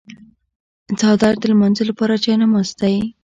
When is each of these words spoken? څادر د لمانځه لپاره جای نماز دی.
څادر 0.99 1.33
د 1.39 1.43
لمانځه 1.51 1.83
لپاره 1.89 2.21
جای 2.23 2.35
نماز 2.43 2.69
دی. 2.79 2.95